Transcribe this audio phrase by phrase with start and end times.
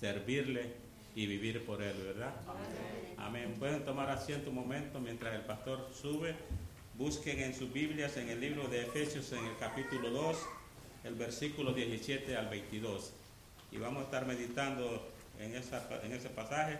[0.00, 0.72] servirle
[1.14, 2.34] y vivir por Él, ¿verdad?
[3.18, 3.54] Amén.
[3.58, 6.34] Pueden tomar asiento un momento mientras el pastor sube.
[6.98, 10.36] Busquen en sus Biblias en el libro de Efesios en el capítulo 2,
[11.04, 13.12] el versículo 17 al 22.
[13.72, 15.06] Y vamos a estar meditando
[15.38, 16.78] en, esa, en ese pasaje.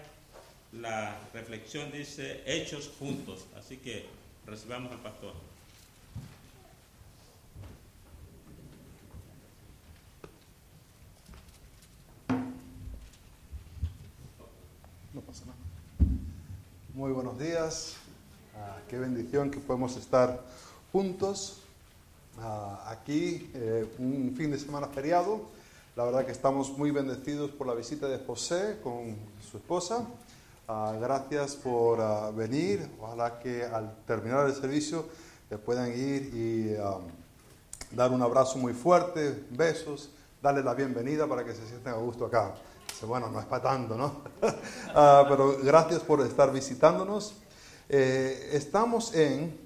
[0.73, 3.46] La reflexión dice hechos juntos.
[3.57, 4.07] Así que
[4.46, 5.35] recibamos al pastor.
[15.12, 15.56] No pasa nada.
[16.96, 17.92] Muy buenos días.
[18.56, 20.42] Ah, qué bendición que podemos estar
[20.92, 21.60] juntos
[22.41, 25.42] ah, aquí, eh, un fin de semana feriado.
[25.95, 30.06] La verdad que estamos muy bendecidos por la visita de José con su esposa.
[30.68, 32.01] Ah, gracias por
[32.34, 32.88] venir.
[32.98, 35.04] Ojalá que al terminar el servicio
[35.66, 36.76] puedan ir y
[37.95, 40.09] dar un abrazo muy fuerte, besos,
[40.40, 42.54] darle la bienvenida para que se sientan a gusto acá
[43.05, 44.23] bueno, no es para tanto, ¿no?
[44.95, 47.34] Ah, pero gracias por estar visitándonos.
[47.88, 49.60] Eh, estamos en...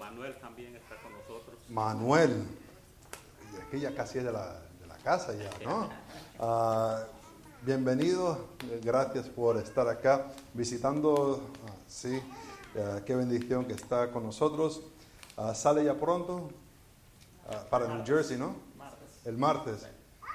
[0.00, 1.56] Manuel también está con nosotros.
[1.68, 2.44] Manuel,
[3.52, 5.88] y aquí ya casi es de la, de la casa ya, ¿no?
[6.40, 7.02] Ah,
[7.62, 8.50] bienvenido,
[8.82, 11.42] gracias por estar acá visitando,
[11.88, 12.22] sí,
[13.04, 14.82] qué bendición que está con nosotros.
[15.54, 16.48] sale ya pronto
[17.70, 18.54] para New Jersey, ¿no?
[19.24, 19.84] El martes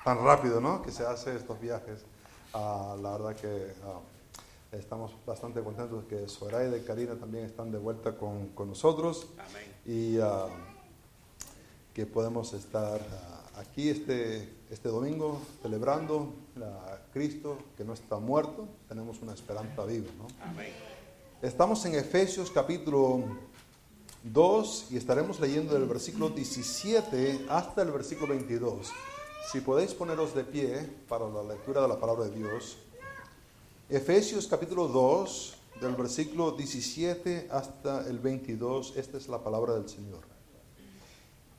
[0.04, 0.82] tan rápido, ¿no?
[0.82, 2.02] Que se hace estos viajes.
[2.54, 4.00] Ah, la verdad que ah,
[4.72, 9.28] estamos bastante contentos que Soraya y Karina también están de vuelta con, con nosotros.
[9.38, 9.74] Amén.
[9.86, 10.50] Y uh,
[11.94, 13.00] que podemos estar
[13.58, 18.68] aquí este, este domingo celebrando a Cristo que no está muerto.
[18.88, 20.28] Tenemos una esperanza viva, ¿no?
[20.42, 20.74] Amén.
[21.42, 23.24] Estamos en Efesios capítulo
[24.24, 28.92] 2 y estaremos leyendo del versículo 17 hasta el versículo 22.
[29.52, 32.78] Si podéis poneros de pie para la lectura de la palabra de Dios.
[33.90, 40.22] Efesios capítulo 2, del versículo 17 hasta el 22, esta es la palabra del Señor.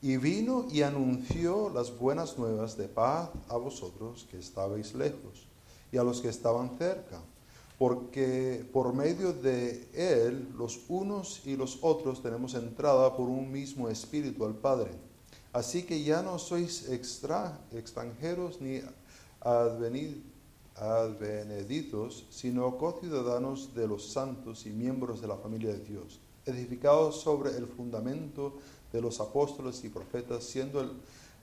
[0.01, 5.47] Y vino y anunció las buenas nuevas de paz a vosotros que estabais lejos
[5.91, 7.21] y a los que estaban cerca,
[7.77, 13.87] porque por medio de él los unos y los otros tenemos entrada por un mismo
[13.89, 14.91] espíritu al Padre.
[15.55, 18.81] Así que ya no sois extra, extranjeros ni
[20.75, 27.55] adveneditos, sino co-ciudadanos de los santos y miembros de la familia de Dios, edificados sobre
[27.55, 28.57] el fundamento
[28.91, 30.91] de los apóstoles y profetas, siendo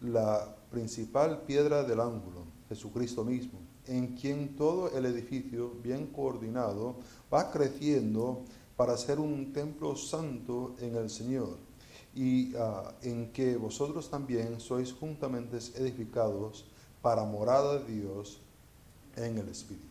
[0.03, 6.97] la principal piedra del ángulo, Jesucristo mismo, en quien todo el edificio, bien coordinado,
[7.33, 8.45] va creciendo
[8.77, 11.72] para ser un templo santo en el Señor
[12.15, 16.67] y ah, en que vosotros también sois juntamente edificados
[17.01, 18.41] para morada de Dios
[19.17, 19.87] en el Espíritu.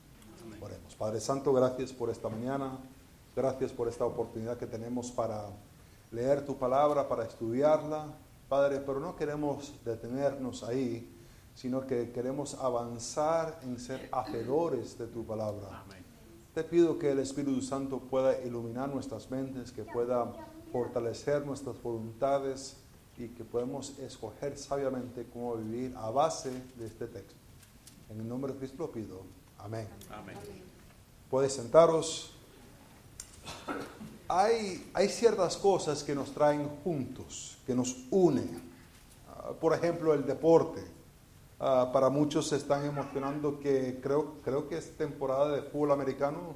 [0.61, 0.95] Oremos.
[0.95, 2.77] Padre Santo, gracias por esta mañana,
[3.35, 5.49] gracias por esta oportunidad que tenemos para
[6.11, 8.13] leer tu palabra, para estudiarla.
[8.47, 11.09] Padre, pero no queremos detenernos ahí,
[11.55, 15.83] sino que queremos avanzar en ser hacedores de tu palabra.
[16.53, 20.33] Te pido que el Espíritu Santo pueda iluminar nuestras mentes, que pueda
[20.71, 22.77] fortalecer nuestras voluntades
[23.17, 27.35] y que podemos escoger sabiamente cómo vivir a base de este texto.
[28.09, 29.21] En el nombre de Cristo lo pido.
[29.59, 29.87] Amén.
[30.09, 30.35] Amén.
[31.29, 32.31] Puedes sentaros.
[34.27, 38.61] Hay, hay ciertas cosas que nos traen juntos, que nos unen.
[39.29, 40.83] Ah, por ejemplo, el deporte.
[41.59, 46.55] Ah, para muchos se están emocionando que creo, creo que es temporada de fútbol americano.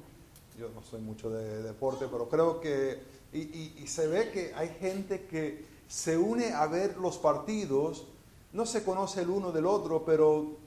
[0.57, 3.01] Yo no soy mucho de deporte, pero creo que
[3.37, 8.07] y, se ve que hay gente que se une a ver los partidos,
[8.53, 10.57] no se conoce el uno del otro, pero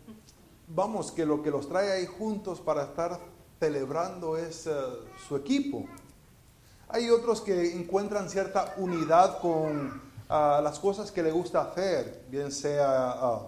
[0.68, 3.18] vamos, que lo que los trae ahí juntos para estar
[3.58, 4.72] celebrando es eh,
[5.26, 5.86] su equipo.
[6.88, 12.52] Hay otros que encuentran cierta unidad con ah, las cosas que le gusta hacer, bien
[12.52, 13.46] sea ah,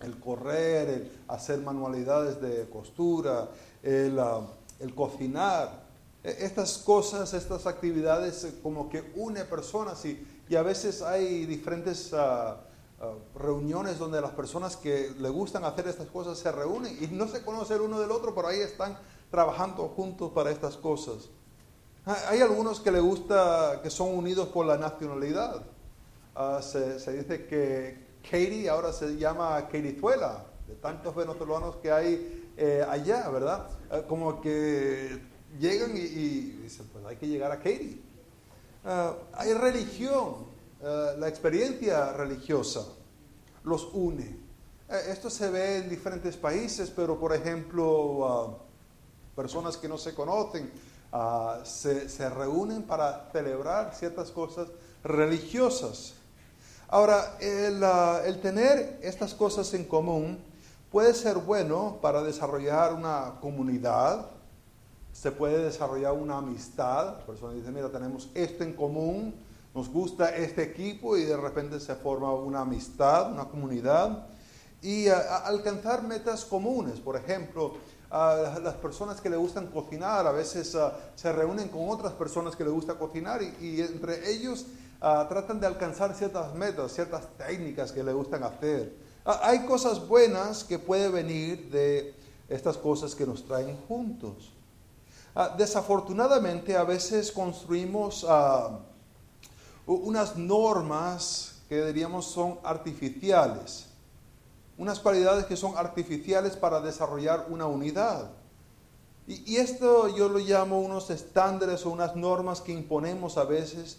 [0.00, 3.48] el correr, el hacer manualidades de costura,
[3.82, 4.40] el, ah,
[4.80, 5.87] el cocinar.
[6.28, 11.46] E, estas cosas, estas actividades eh, como que une personas y, y a veces hay
[11.46, 12.60] diferentes ah,
[13.00, 17.26] ah, reuniones donde las personas que le gustan hacer estas cosas se reúnen y no
[17.28, 18.98] se conocen uno del otro, pero ahí están
[19.30, 21.30] trabajando juntos para estas cosas.
[22.04, 25.62] Hay algunos que le gusta, que son unidos por la nacionalidad.
[26.34, 32.84] Ah, se, dice que Katie ahora se llama Katiezuela, de tantos venezolanos que hay eh,
[32.88, 33.70] allá, ¿verdad?
[34.08, 35.20] como que
[35.58, 36.00] llegan y,
[36.62, 38.00] dicen, pues hay que llegar a Katie.
[38.84, 40.46] Ah, hay religión,
[40.82, 42.86] ah, la experiencia religiosa
[43.64, 44.24] los une.
[44.88, 48.58] Eh, esto se ve en diferentes países, pero por ejemplo, ah,
[49.34, 50.70] personas que no se conocen
[51.64, 54.68] se, reúnen para celebrar ciertas cosas
[55.02, 56.14] religiosas.
[56.88, 57.82] Ahora, el,
[58.26, 60.38] el tener estas cosas en común
[60.90, 64.26] puede ser bueno para desarrollar una comunidad,
[65.20, 67.18] se puede desarrollar una amistad.
[67.18, 69.34] La persona dice, mira, tenemos esto en común,
[69.74, 74.26] nos gusta este equipo y de repente se forma una amistad, una comunidad.
[74.80, 77.74] Y alcanzar metas comunes, por ejemplo,
[78.10, 80.74] a las personas que le gustan cocinar a veces
[81.16, 84.66] se reúnen con otras personas que le gusta cocinar y, entre ellos
[85.00, 88.94] tratan de alcanzar ciertas metas, ciertas técnicas que le gustan hacer.
[89.24, 92.14] Hay cosas buenas que pueden venir de
[92.48, 94.52] estas cosas que nos traen juntos.
[95.56, 98.26] Desafortunadamente a veces construimos
[99.86, 103.88] unas normas que diríamos son artificiales
[104.78, 108.30] unas cualidades que son artificiales para desarrollar una unidad.
[109.26, 113.98] Y, esto yo lo llamo unos estándares o unas normas que imponemos a veces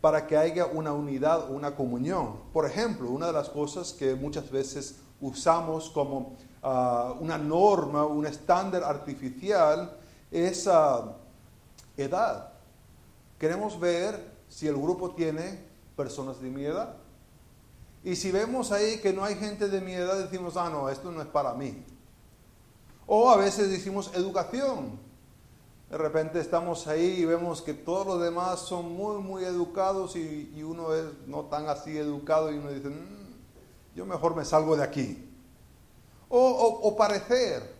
[0.00, 2.36] para que haya una unidad o una comunión.
[2.52, 8.24] Por ejemplo, una de las cosas que muchas veces usamos como ah, una norma, un
[8.24, 9.96] estándar artificial,
[10.30, 11.12] es uh,
[11.96, 12.52] edad.
[13.38, 15.64] Queremos ver si el grupo tiene
[15.96, 16.96] personas de mi edad.
[18.04, 21.10] Y si vemos ahí que no hay gente de mi edad, decimos, ah, no, esto
[21.10, 21.84] no es para mí.
[23.06, 24.98] O a veces decimos educación.
[25.90, 30.62] De repente estamos ahí y vemos que todos los demás son muy, muy educados y,
[30.62, 34.84] uno es no tan así educado y uno dice, mm, yo mejor me salgo de
[34.84, 35.24] aquí.
[36.28, 37.77] O, parecer.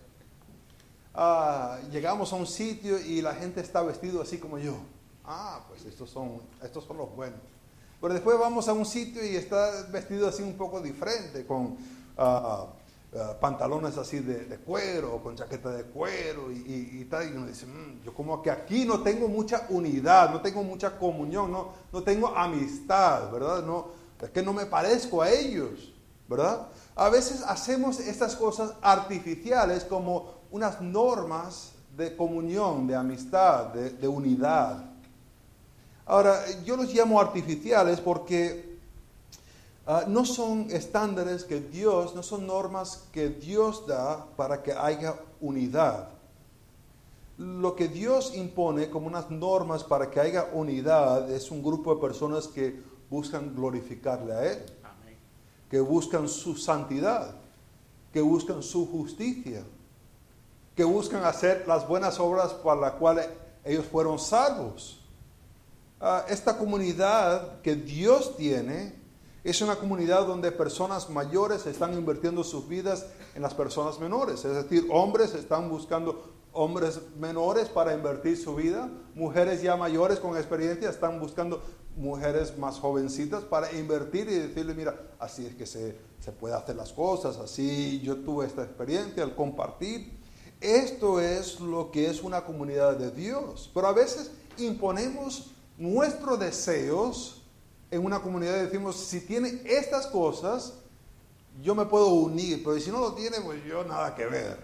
[1.21, 4.77] Ah, llegamos a un sitio y la gente está vestido así como yo.
[5.25, 7.41] Ah, pues estos son, estos son los buenos.
[8.01, 11.77] Pero después vamos a un sitio y está vestido así un poco diferente, con
[12.17, 12.69] ah,
[13.17, 17.29] ah, pantalones así de, cuero, con chaqueta de cuero y, tal.
[17.29, 20.97] Y uno dice, mm, yo como que aquí no tengo mucha unidad, no tengo mucha
[20.97, 23.65] comunión, no, no tengo amistad, ¿verdad?
[23.65, 23.89] No,
[24.23, 25.93] es que no me parezco a ellos,
[26.29, 26.69] ¿verdad?
[26.95, 34.89] A veces hacemos estas cosas artificiales como unas normas de comunión, de amistad, de unidad.
[36.09, 38.79] Ahora, yo los llamo artificiales porque
[39.87, 45.17] ah, no son estándares que Dios, no son normas que Dios da para que haya
[45.41, 46.09] unidad.
[47.37, 52.01] Lo que Dios impone como unas normas para que haya unidad es un grupo de
[52.01, 52.81] personas que
[53.11, 54.59] buscan glorificarle a Él,
[55.71, 57.35] que buscan su santidad,
[58.15, 59.63] que buscan su justicia,
[60.79, 63.29] que buscan hacer las buenas obras para las cuales
[63.65, 65.05] ellos fueron salvos.
[66.01, 68.95] Ah, esta comunidad que Dios tiene
[69.43, 74.45] es una comunidad donde personas mayores están invirtiendo sus vidas en las personas menores.
[74.45, 80.37] Es decir, hombres están buscando hombres menores para invertir su vida, mujeres ya mayores con
[80.37, 81.61] experiencia están buscando
[81.97, 86.77] mujeres más jovencitas para invertir y decirle, mira, así es que se, se puede hacer
[86.77, 90.18] las cosas, así yo tuve esta experiencia al compartir.
[90.61, 93.71] Esto es lo que es una comunidad de Dios.
[93.73, 97.39] Pero a veces imponemos nuestros deseos
[97.91, 100.75] en una comunidad decimos, si tiene estas cosas,
[101.63, 104.59] yo me puedo unir, pero si no lo tiene, pues yo nada que ver.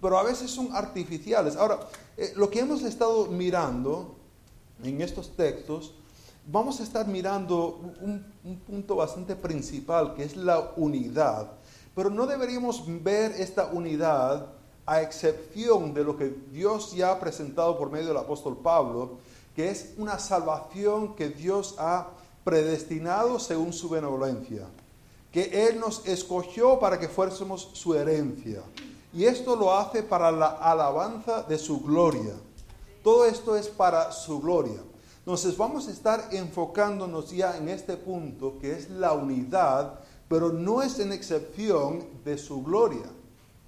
[0.00, 1.56] Pero a veces son artificiales.
[1.56, 1.80] Ahora,
[2.16, 4.16] eh, lo que hemos estado mirando
[4.82, 5.94] en estos textos,
[6.46, 11.52] vamos a estar mirando un, un punto bastante principal, que es la unidad.
[11.94, 14.46] Pero no deberíamos ver esta unidad
[14.86, 19.18] a excepción de lo que Dios ya ha presentado por medio del apóstol Pablo,
[19.54, 22.08] que es una salvación que Dios ha
[22.44, 24.66] predestinado según su benevolencia,
[25.30, 28.62] que Él nos escogió para que fuésemos su herencia.
[29.14, 32.34] Y esto lo hace para la alabanza de su gloria.
[33.04, 34.80] Todo esto es para su gloria.
[35.18, 40.82] Entonces vamos a estar enfocándonos ya en este punto que es la unidad, pero no
[40.82, 43.06] es en excepción de su gloria.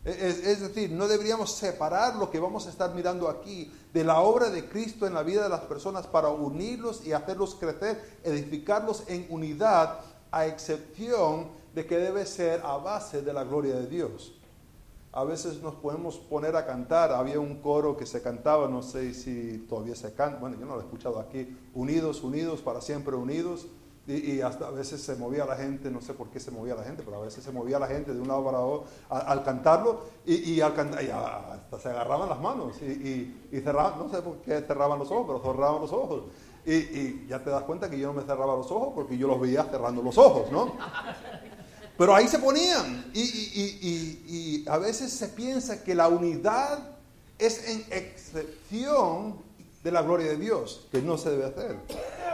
[0.04, 4.50] Es, decir, no deberíamos separar lo que vamos a estar mirando aquí de la obra
[4.50, 9.26] de Cristo en la vida de las personas para unirlos y hacerlos crecer, edificarlos en
[9.30, 14.34] unidad, a excepción de que debe ser a base de la gloria de Dios.
[15.12, 19.14] A veces nos podemos poner a cantar, había un coro que se cantaba, no sé
[19.14, 23.14] si todavía se canta, bueno, yo no lo he escuchado aquí, unidos, unidos, para siempre
[23.14, 23.68] unidos.
[24.06, 26.84] Y, hasta a veces se movía la gente, no sé por qué se movía la
[26.84, 30.02] gente, pero a veces se movía la gente de un lado para otro al, cantarlo
[30.26, 34.98] y, al cantar, hasta se agarraban las manos y, cerraban, no sé por qué cerraban
[34.98, 36.24] los ojos, pero cerraban los ojos.
[36.66, 39.40] Y, ya te das cuenta que yo no me cerraba los ojos porque yo los
[39.40, 40.74] veía cerrando los ojos, ¿no?
[41.96, 43.10] Pero ahí se ponían.
[43.14, 46.78] Y, y, a veces se piensa que la unidad
[47.38, 49.43] es en excepción
[49.84, 51.76] de la gloria de Dios, que no se debe hacer.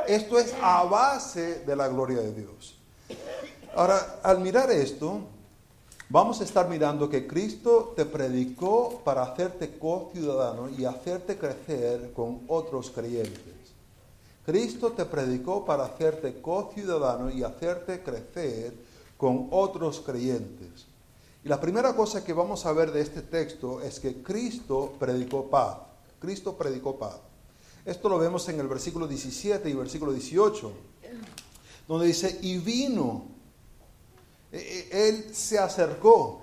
[0.06, 2.78] Esto es a base de la gloria de Dios.
[3.74, 5.22] Ahora, al mirar esto,
[6.08, 12.42] vamos a estar mirando que Cristo te predicó para hacerte co-ciudadano y hacerte crecer con
[12.46, 13.54] otros creyentes.
[14.46, 18.74] Cristo te predicó para hacerte co-ciudadano y hacerte crecer
[19.16, 20.86] con otros creyentes.
[21.44, 25.50] Y la primera cosa que vamos a ver de este texto es que Cristo predicó
[25.50, 25.78] paz.
[26.20, 27.18] Cristo predicó paz.
[27.84, 30.72] Esto lo vemos en el versículo 17 y versículo 18,
[31.88, 33.24] donde dice, y vino,
[34.52, 34.58] e,
[34.90, 36.42] e, Él se acercó.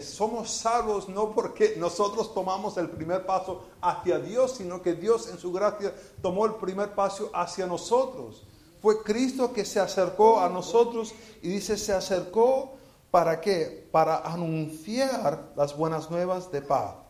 [0.00, 5.38] Somos salvos no porque nosotros tomamos el primer paso hacia Dios, sino que Dios en
[5.38, 8.42] su gracia tomó el primer paso hacia nosotros.
[8.80, 12.72] Fue Cristo que se acercó a nosotros y dice, se acercó
[13.10, 13.86] para qué?
[13.92, 17.01] Para anunciar las buenas nuevas de paz.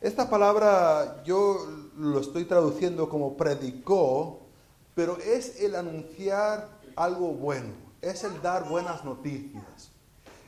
[0.00, 1.66] Esta palabra yo
[1.98, 4.40] lo estoy traduciendo como predicó,
[4.94, 9.90] pero es el anunciar algo bueno, es el dar buenas noticias.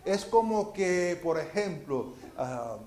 [0.07, 2.79] Es como que, por ejemplo, ah,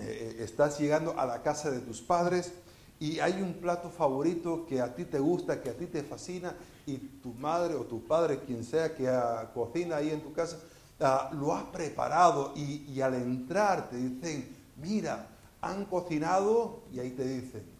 [0.00, 2.52] eh, estás llegando a la casa de tus padres
[2.98, 6.56] y hay un plato favorito que a ti te gusta, que a ti te fascina,
[6.86, 9.08] y tu madre o tu padre, quien sea que
[9.54, 10.58] cocina ahí en tu casa,
[10.98, 15.28] ah, lo ha preparado y, al entrar te dicen, mira,
[15.64, 17.74] han cocinado y ahí te dicen.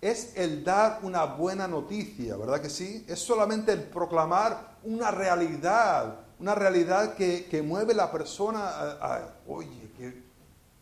[0.00, 3.04] Es el dar una buena noticia, ¿verdad que sí?
[3.08, 10.22] Es solamente el proclamar una realidad, una realidad que, mueve la persona a, oye, que,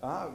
[0.02, 0.28] ah,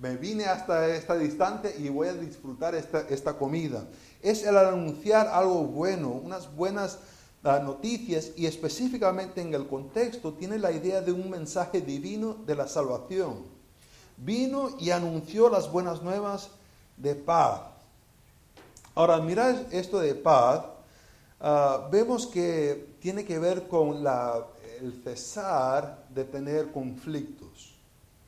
[0.00, 3.84] me vine hasta esta distante y voy a disfrutar esta, esta comida.
[4.20, 6.98] Es el anunciar algo bueno, unas buenas
[7.44, 12.56] ah, noticias y específicamente en el contexto tiene la idea de un mensaje divino de
[12.56, 13.53] la salvación.
[14.16, 16.50] Vino y anunció las buenas nuevas
[16.96, 17.60] de paz.
[18.94, 20.64] Ahora, mirad esto de paz,
[21.40, 24.46] ah, vemos que tiene que ver con la,
[24.80, 27.74] el cesar de tener conflictos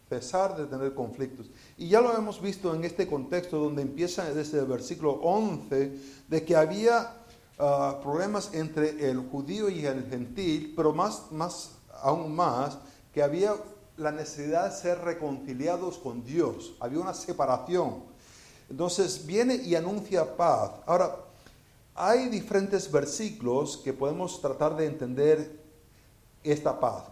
[0.09, 1.47] cesar de tener conflictos.
[1.76, 6.45] Y ya lo hemos visto en este contexto donde empieza desde el versículo 11 de
[6.45, 7.12] que había
[7.59, 12.78] ah, problemas entre el judío y el gentil, pero más, más, aún más,
[13.12, 13.55] que había
[13.97, 16.75] la necesidad de ser reconciliados con Dios.
[16.81, 18.03] Había una separación.
[18.69, 20.73] Entonces viene y anuncia paz.
[20.87, 21.17] Ahora,
[21.95, 25.65] hay diferentes versículos que podemos tratar de entender
[26.43, 27.05] esta paz,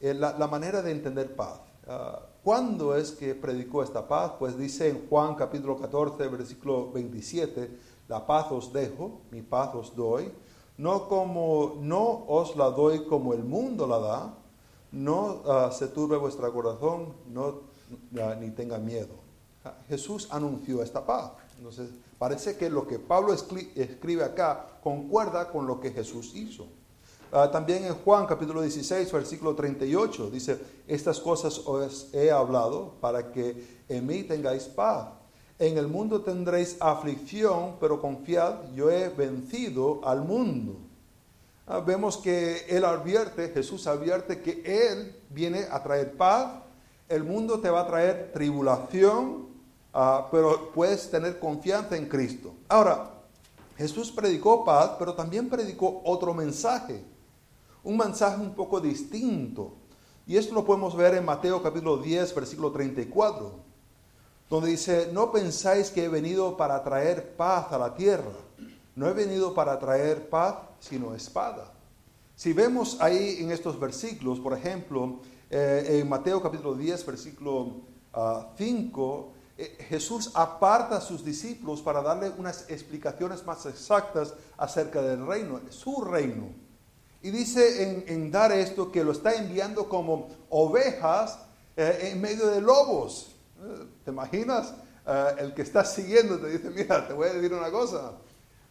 [0.00, 1.60] eh, la, manera de entender paz.
[1.86, 4.32] Ah, ¿Cuándo es que predicó esta paz?
[4.38, 7.70] Pues dice en Juan capítulo 14, versículo 27,
[8.08, 10.30] la paz os dejo, mi paz os doy,
[10.78, 14.34] no como no os la doy como el mundo la da,
[14.92, 17.76] no ah, se turbe vuestro corazón, no
[18.40, 19.14] ni tenga miedo.
[19.64, 21.32] Ah, Jesús anunció esta paz.
[21.58, 26.66] Entonces, parece que lo que Pablo escribe acá concuerda con lo que Jesús hizo.
[27.32, 33.32] Ah, también en Juan capítulo 16, versículo 38, dice, estas cosas os he hablado para
[33.32, 35.08] que en mí tengáis paz.
[35.58, 40.76] En el mundo tendréis aflicción, pero confiad, yo he vencido al mundo.
[41.66, 46.62] Ah, vemos que Él advierte, Jesús advierte que Él viene a traer paz.
[47.08, 49.48] El mundo te va a traer tribulación,
[49.92, 52.54] ah, pero puedes tener confianza en Cristo.
[52.68, 53.10] Ahora,
[53.76, 57.04] Jesús predicó paz, pero también predicó otro mensaje
[57.86, 59.74] un mensaje un poco distinto.
[60.26, 63.52] Y esto lo podemos ver en Mateo capítulo 10, versículo 34,
[64.50, 68.32] donde dice, no pensáis que he venido para traer paz a la tierra.
[68.96, 71.70] No he venido para traer paz, sino espada.
[72.34, 77.82] Si vemos ahí en estos versículos, por ejemplo, eh, en Mateo capítulo 10, versículo
[78.56, 85.02] 5, ah, eh, Jesús aparta a sus discípulos para darle unas explicaciones más exactas acerca
[85.02, 86.48] del reino, su reino.
[87.20, 91.38] Y dice en, dar esto que lo está enviando como ovejas
[91.76, 93.36] eh, en medio de lobos.
[94.04, 94.72] ¿Te imaginas?
[95.38, 98.12] El que está siguiendo te dice, mira, te voy a decir una cosa,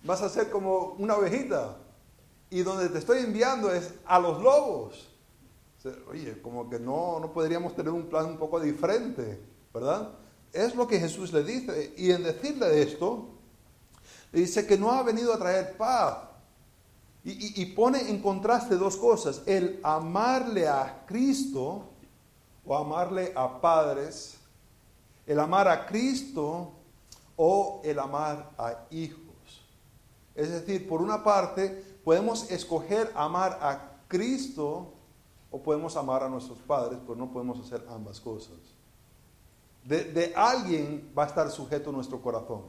[0.06, 1.78] vas a ser como una ovejita.
[2.50, 5.10] Y donde te estoy enviando es a los lobos.
[6.10, 9.40] Oye, como que no, no podríamos tener un plan un poco diferente,
[9.74, 10.12] ¿verdad?
[10.52, 11.94] Es lo que Jesús le dice.
[11.98, 13.28] Y en decirle esto,
[14.32, 16.18] dice que no ha venido a traer paz,
[17.28, 21.86] y, pone en contraste dos cosas, el amarle a Cristo
[22.64, 24.38] o amarle a padres,
[25.26, 26.72] el amar a Cristo
[27.36, 29.25] o el amar a hijos.
[30.36, 34.94] Es decir, por una parte, podemos escoger amar a Cristo
[35.50, 38.58] o podemos amar a nuestros padres, pero no podemos hacer ambas cosas.
[39.86, 42.64] De, alguien va a estar sujeto nuestro corazón.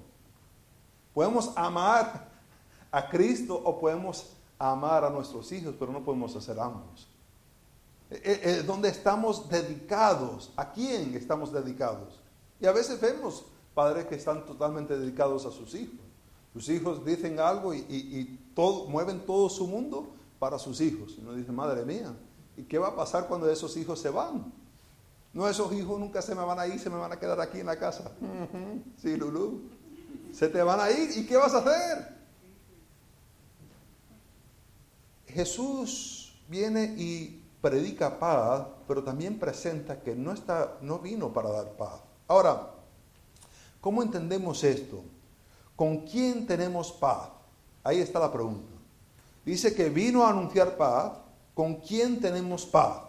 [1.12, 2.28] Podemos amar
[2.92, 7.08] a Cristo o podemos amar a nuestros hijos, pero no podemos hacer ambos.
[8.11, 12.20] Eh, eh, eh, donde estamos dedicados, ¿a quién estamos dedicados?
[12.61, 16.06] Y a veces vemos padres que están totalmente dedicados a sus hijos.
[16.57, 21.15] Sus hijos dicen algo y, todo, mueven todo su mundo para sus hijos.
[21.19, 22.17] Y uno dice, madre mía,
[22.57, 24.51] ¿y qué va a pasar cuando esos hijos se van?
[25.35, 27.61] No, esos hijos nunca se me van a ir, se me van a quedar aquí
[27.61, 28.11] en la casa.
[28.97, 29.65] Sí, Lulú.
[30.33, 32.17] Se te van a ir y ¿qué vas a hacer?
[35.27, 41.73] Jesús viene y predica paz, pero también presenta que no, está, no vino para dar
[41.73, 42.01] paz.
[42.27, 42.71] Ahora,
[43.83, 45.05] ¿cómo entendemos esto?
[45.76, 47.28] ¿Con quién tenemos paz?
[47.85, 48.73] Ahí está la pregunta.
[49.45, 51.12] Dice que vino a anunciar paz.
[51.54, 53.02] ¿Con quién tenemos paz?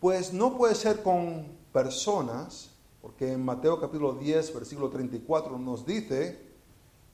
[0.00, 2.70] Pues no puede ser con personas,
[3.02, 6.40] porque en Mateo capítulo 10, versículo 34 nos dice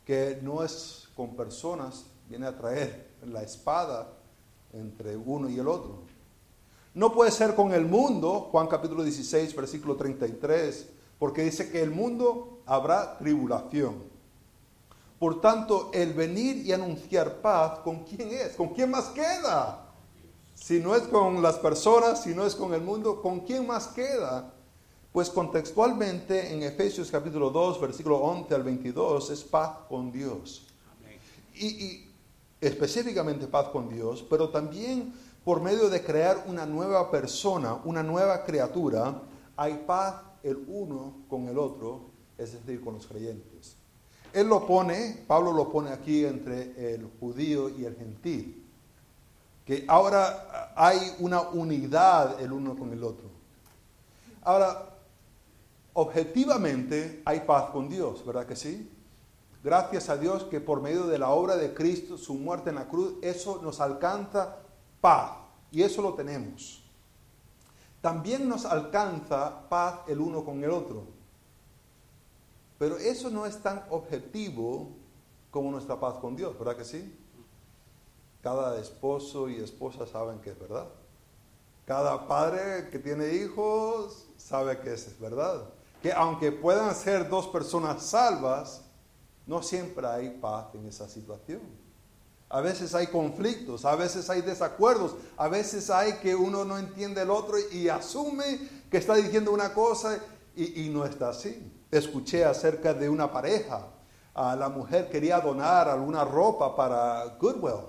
[0.07, 4.09] que no es con personas, viene a traer la espada
[4.73, 6.03] entre uno y el otro.
[6.95, 11.91] No puede ser con el mundo, Juan capítulo 16, versículo 33, porque dice que el
[11.91, 14.12] mundo habrá tribulación.
[15.23, 18.57] Por tanto, el venir y anunciar paz, ¿con quién es?
[18.57, 19.87] ¿Con quién más queda?
[20.53, 23.87] Si no es con las personas, si no es con el mundo, ¿con quién más
[23.87, 24.53] queda?
[25.13, 30.67] Pues contextualmente en Efesios capítulo 2, versículo 11 al 22, es paz con Dios.
[31.55, 32.13] Y, y
[32.61, 35.15] específicamente paz con Dios, pero también
[35.45, 39.23] por medio de crear una nueva persona, una nueva criatura,
[39.57, 43.77] hay paz el uno con el otro, es decir, con los creyentes.
[44.33, 48.65] Él lo pone, Pablo lo pone aquí entre el judío y el gentil,
[49.65, 53.29] que ahora hay una unidad el uno con el otro.
[54.43, 54.91] Ahora,
[55.93, 58.91] objetivamente hay paz con Dios, ¿verdad que sí?
[59.63, 62.89] Gracias a Dios que por medio de la obra de Cristo, su muerte en la
[62.89, 64.57] cruz, eso nos alcanza
[65.01, 65.33] paz.
[65.71, 66.83] Y eso lo tenemos.
[68.01, 71.05] También nos alcanza paz el uno con el otro.
[72.83, 74.89] Pero eso no es tan objetivo
[75.53, 77.17] como nuestra paz con Dios, ¿verdad que sí?
[78.43, 80.89] Cada esposo y esposa saben que es verdad.
[81.85, 85.63] Cada padre que tiene hijos sabe que es verdad.
[86.03, 88.83] Que aunque puedan ser dos personas salvas,
[89.47, 91.61] no siempre hay paz en esa situación.
[92.49, 97.23] A veces hay conflictos, a veces hay desacuerdos, a veces hay que uno no entiende
[97.23, 98.59] el otro y asume
[98.91, 100.19] que está diciendo una cosa
[100.57, 101.72] y, no está así.
[101.93, 103.87] Escuché acerca de una pareja.
[104.33, 107.85] A la mujer quería donar alguna ropa para Goodwill.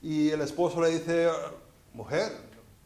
[0.00, 1.28] Y el esposo le dice,
[1.92, 2.32] mujer,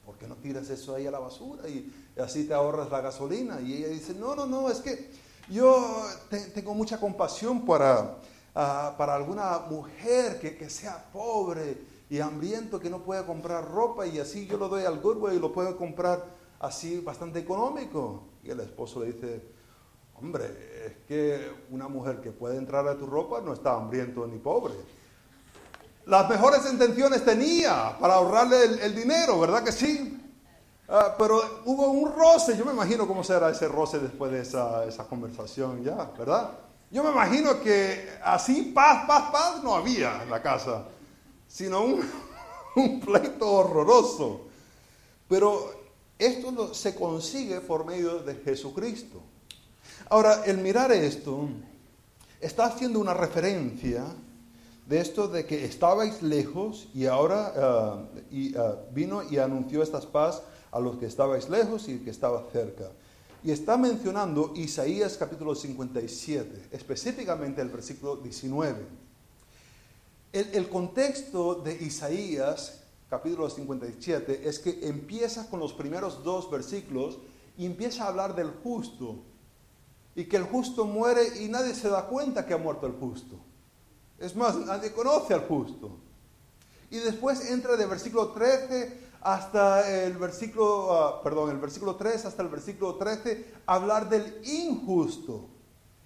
[0.04, 1.68] ¿por qué no tiras eso ahí a la basura?
[1.68, 3.60] Y así te ahorras la gasolina.
[3.60, 5.10] Y ella dice, no, no, no, es que
[5.48, 6.04] yo
[6.52, 8.16] tengo mucha compasión para,
[8.52, 11.78] ah, para alguna mujer que, que, sea pobre
[12.10, 15.38] y hambriento que no pueda comprar ropa y así yo lo doy al Goodwill y
[15.38, 16.24] lo puedo comprar
[16.58, 18.24] así bastante económico.
[18.42, 19.55] Y el esposo le dice,
[20.20, 24.38] hombre, es que una mujer que puede entrar a tu ropa no está hambriento ni
[24.38, 24.74] pobre.
[26.06, 30.20] Las mejores intenciones tenía para ahorrarle el, dinero, ¿verdad que sí?
[30.88, 34.84] Ah, pero hubo un roce, yo me imagino cómo será ese roce después de esa,
[34.84, 36.52] esa conversación ya, ¿verdad?
[36.90, 40.84] Yo me imagino que así paz, paz, paz no había en la casa,
[41.48, 42.08] sino un,
[42.76, 44.42] un pleito horroroso.
[45.28, 45.72] Pero
[46.18, 49.20] esto se consigue por medio de Jesucristo.
[50.08, 51.48] Ahora, el mirar esto
[52.40, 54.04] está haciendo una referencia
[54.86, 60.06] de esto de que estabais lejos y ahora ah, y, ah, vino y anunció estas
[60.06, 62.90] paz a los que estabais lejos y que estaba cerca.
[63.42, 68.86] Y está mencionando Isaías capítulo 57, específicamente el versículo 19.
[70.32, 77.18] El, el, contexto de Isaías capítulo 57 es que empieza con los primeros dos versículos
[77.56, 79.16] y empieza a hablar del justo.
[80.16, 83.36] Y que el justo muere y nadie se da cuenta que ha muerto el justo.
[84.18, 85.98] Es más, nadie conoce al justo.
[86.90, 92.42] Y después entra de versículo 13 hasta el versículo, ah, perdón, el versículo 3 hasta
[92.42, 95.48] el versículo 13, hablar del injusto.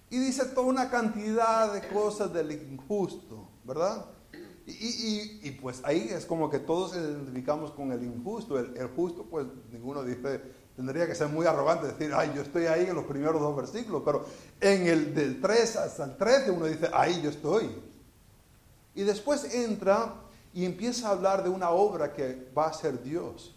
[0.09, 4.07] Y dice toda una cantidad de cosas del injusto, ¿verdad?
[4.65, 8.57] Y, pues ahí es como que todos identificamos con el injusto.
[8.59, 10.41] El, justo, pues ninguno dice,
[10.75, 14.01] tendría que ser muy arrogante decir, ay, yo estoy ahí en los primeros dos versículos,
[14.05, 14.25] pero
[14.59, 17.69] en el del 3 hasta el 13 uno dice, ahí yo estoy.
[18.95, 20.15] Y después entra
[20.53, 23.55] y empieza a hablar de una obra que va a ser Dios.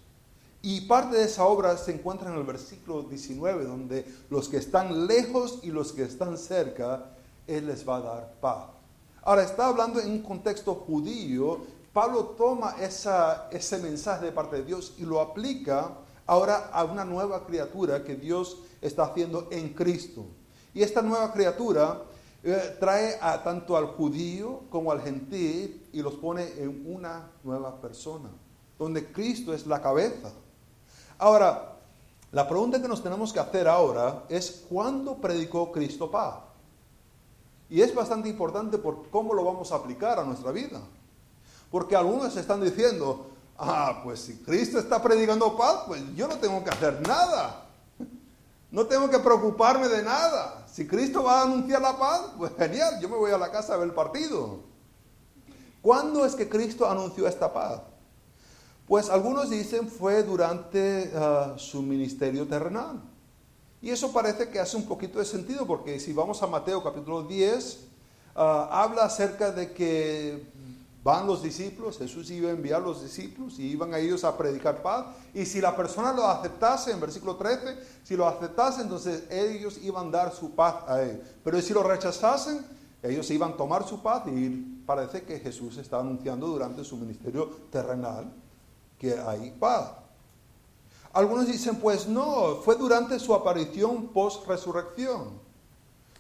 [0.63, 5.07] Y parte de esa obra se encuentra en el versículo 19, donde los que están
[5.07, 7.11] lejos y los que están cerca,
[7.47, 8.65] Él les va a dar paz.
[9.23, 11.59] Ahora, está hablando en un contexto judío.
[11.93, 15.93] Pablo toma ese mensaje de parte de Dios y lo aplica
[16.27, 20.27] ahora a una nueva criatura que Dios está haciendo en Cristo.
[20.73, 22.03] Y esta nueva criatura
[22.43, 27.81] eh, trae a tanto al judío como al gentil y los pone en una nueva
[27.81, 28.31] persona,
[28.79, 30.33] donde Cristo es la cabeza.
[31.19, 31.77] Ahora,
[32.33, 36.35] la pregunta que nos tenemos que hacer ahora es ¿cuándo predicó Cristo paz?
[37.71, 40.81] Y es bastante importante por cómo lo vamos a aplicar a nuestra vida.
[41.71, 43.27] Porque algunos están diciendo,
[43.59, 47.67] ah, pues si Cristo está predicando paz, pues yo no tengo que hacer nada.
[48.71, 50.67] No tengo que preocuparme de nada.
[50.73, 53.75] Si Cristo va a anunciar la paz, pues genial, yo me voy a la casa
[53.75, 54.61] a ver el partido.
[55.81, 57.83] ¿Cuándo es que Cristo anunció esta paz?
[58.87, 63.01] Pues algunos dicen fue durante ah, su ministerio terrenal.
[63.81, 67.23] Y eso parece que hace un poquito de sentido, porque si vamos a Mateo capítulo
[67.23, 67.81] 10,
[68.35, 70.53] ah, habla acerca de que
[71.05, 74.81] van los discípulos, Jesús iba a enviar los discípulos y iban a ellos a predicar
[74.81, 75.05] paz.
[75.35, 80.09] Y si la persona lo aceptase, en versículo 13, si lo aceptase, entonces ellos iban
[80.09, 81.23] a dar su paz a él.
[81.45, 82.65] Pero si lo rechazasen,
[83.03, 84.49] ellos iban a tomar su paz y
[84.87, 88.33] parece que Jesús está anunciando durante su ministerio terrenal
[88.99, 89.93] que hay paz.
[91.13, 95.44] Algunos dicen, pues no, fue durante su aparición post-resurrección.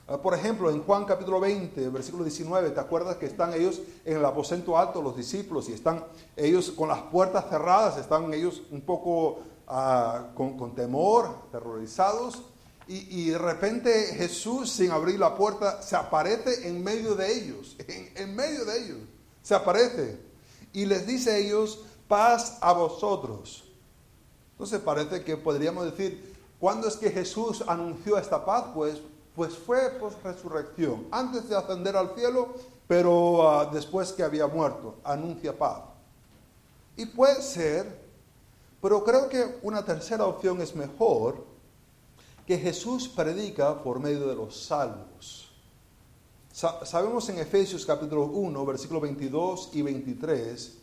[0.06, 4.18] Ah, por ejemplo, en Juan capítulo 20, versículo 19, ¿te acuerdas que están ellos en
[4.18, 6.04] el aposento alto, los discípulos, y están
[6.36, 12.42] ellos con las puertas cerradas, están ellos un poco ah, con, temor, terrorizados,
[12.86, 18.12] y, de repente Jesús, sin abrir la puerta, se aparece en medio de ellos, en,
[18.14, 18.98] en medio de ellos,
[19.42, 20.20] se aparece,
[20.74, 23.64] y les dice a ellos, paz a vosotros.
[24.52, 28.66] Entonces parece que podríamos decir, ¿cuándo es que Jesús anunció esta paz?
[28.74, 29.00] Pues
[29.34, 32.54] pues fue post resurrección, antes de ascender al cielo,
[32.86, 35.82] pero ah, después que había muerto, anuncia paz.
[36.96, 38.04] Y puede ser,
[38.80, 41.44] pero creo que una tercera opción es mejor,
[42.46, 45.50] que Jesús predica por medio de los salmos.
[46.52, 50.78] sabemos en Efesios capítulo 1, versículo 22 y 23,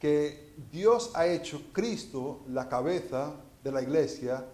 [0.00, 4.44] que Dios ha hecho Cristo la cabeza de la iglesia,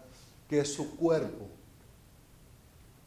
[0.48, 1.61] que es su cuerpo.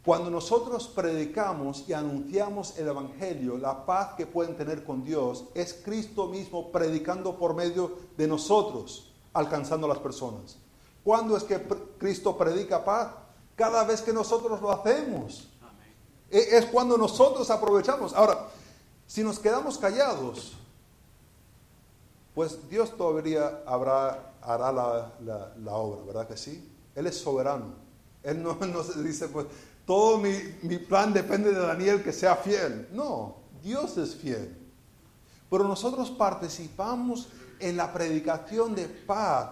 [0.06, 5.74] Cuando nosotros predicamos y anunciamos el Evangelio, la paz que pueden tener con Dios es
[5.84, 10.58] Cristo mismo predicando por medio de nosotros, alcanzando a las personas.
[11.04, 11.60] ¿Cuándo es que
[11.98, 13.14] Cristo predica paz?
[13.56, 15.50] Cada vez que nosotros lo hacemos.
[16.30, 18.14] E-, es cuando nosotros aprovechamos.
[18.14, 18.50] Ahora,
[19.08, 20.54] si nos quedamos callados,
[22.36, 26.72] pues Dios todavía habrá, hará la, obra, ¿verdad que sí?
[26.94, 27.74] Él es soberano.
[28.22, 29.48] Él no, no se dice, pues,
[29.86, 32.90] todo mi, plan depende de Daniel que sea fiel.
[32.92, 34.58] No, Dios es fiel.
[35.50, 39.52] Pero nosotros participamos en la predicación de paz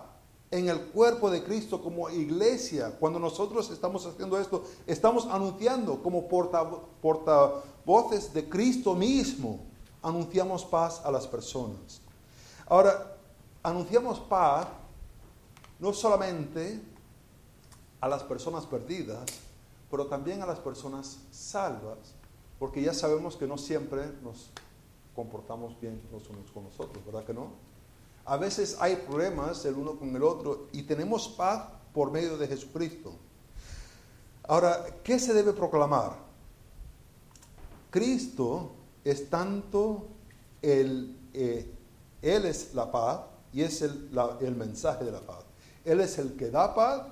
[0.50, 2.96] en el cuerpo de Cristo como iglesia.
[3.00, 9.60] Cuando nosotros estamos haciendo esto, estamos anunciando como portavoces de Cristo mismo.
[10.02, 12.02] Anunciamos paz a las personas.
[12.68, 13.18] Ahora,
[13.62, 14.68] anunciamos paz
[15.80, 16.82] no solamente
[18.02, 19.26] a las personas perdidas,
[19.94, 22.16] pero también a las personas salvas,
[22.58, 24.50] porque ya sabemos que no siempre nos
[25.16, 27.52] comportamos bien los unos con los otros, ¿verdad que no?
[28.26, 32.48] A veces hay problemas el uno con el otro y tenemos paz por medio de
[32.48, 33.14] Jesucristo.
[34.48, 36.14] Ahora, ¿qué se debe proclamar?
[37.92, 38.72] Cristo
[39.04, 40.08] es tanto
[40.64, 41.72] el, eh,
[42.20, 43.22] Él es la paz
[43.54, 44.10] y es el,
[44.42, 45.44] el mensaje de la paz.
[45.86, 47.04] Él es el que da paz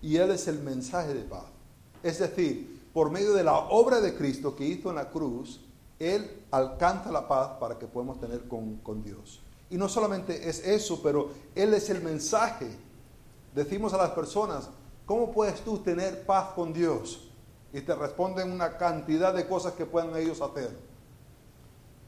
[0.00, 1.51] y Él es el mensaje de paz.
[2.02, 5.60] Es decir, por medio de la obra de Cristo que hizo en la cruz,
[5.98, 9.40] Él alcanza la paz para que podamos tener con, con Dios.
[9.70, 12.68] Y no solamente es eso, pero Él es el mensaje.
[13.54, 14.68] Decimos a las personas,
[15.06, 17.30] ¿cómo puedes tú tener paz con Dios?
[17.72, 20.76] Y te responden una cantidad de cosas que puedan ellos hacer.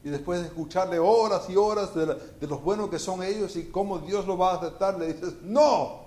[0.03, 3.65] Y después de escucharle horas y horas de, de los buenos que son ellos y
[3.69, 6.04] cómo Dios lo va a aceptar, le dices, no,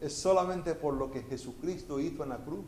[0.00, 2.66] es solamente por lo que Jesucristo hizo en la cruz.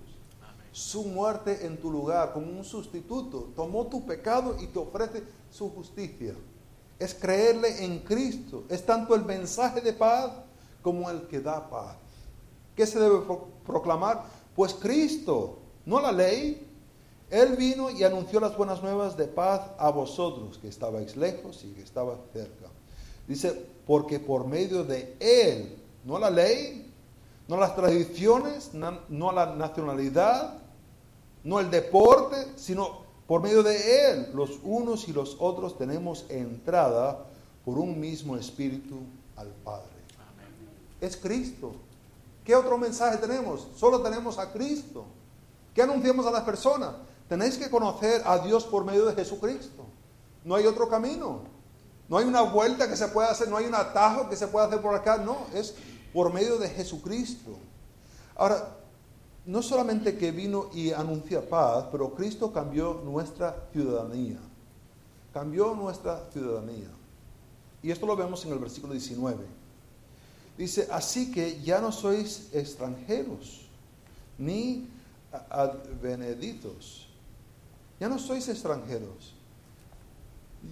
[0.72, 3.50] Su muerte en tu lugar como un sustituto.
[3.56, 6.34] Tomó tu pecado y te ofrece su justicia.
[6.98, 8.64] Es creerle en Cristo.
[8.68, 10.32] Es tanto el mensaje de paz
[10.82, 11.96] como el que da paz.
[12.74, 13.20] ¿Qué se debe
[13.66, 14.24] proclamar?
[14.54, 16.64] Pues Cristo, no la ley.
[17.30, 21.72] Él vino y anunció las buenas nuevas de paz a vosotros, que estabais lejos y
[21.72, 22.68] que estabais cerca.
[23.26, 26.87] Dice, porque por medio de Él, no la ley,
[27.48, 30.58] no las tradiciones, no la nacionalidad,
[31.42, 37.24] no el deporte, sino por medio de Él, los unos y los otros tenemos entrada
[37.64, 39.00] por un mismo espíritu
[39.36, 39.88] al Padre.
[41.00, 41.72] Es Cristo.
[42.44, 43.68] ¿Qué otro mensaje tenemos?
[43.76, 45.04] Solo tenemos a Cristo.
[45.74, 46.94] ¿Qué anunciamos a las personas?
[47.28, 49.84] Tenéis que conocer a Dios por medio de Jesucristo.
[50.44, 51.42] No hay otro camino.
[52.08, 54.66] No hay una vuelta que se pueda hacer, no hay un atajo que se pueda
[54.66, 55.18] hacer por acá.
[55.18, 55.74] No, es
[56.12, 57.58] por medio de Jesucristo.
[58.36, 58.76] Ahora,
[59.46, 64.38] no solamente que vino y anuncia paz, pero Cristo cambió nuestra ciudadanía.
[65.32, 66.88] Cambió nuestra ciudadanía.
[67.82, 69.38] Y esto lo vemos en el versículo 19.
[70.58, 73.68] Dice, así que ya no sois extranjeros,
[74.36, 74.88] ni
[75.48, 77.08] adveneditos.
[78.00, 79.34] Ya no sois extranjeros.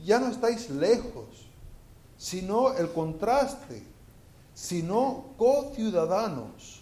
[0.05, 1.47] Ya no estáis lejos,
[2.19, 3.83] sino el contraste,
[4.57, 6.81] sino co-ciudadanos.